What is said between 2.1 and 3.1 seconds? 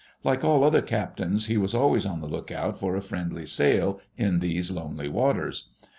the lookout for a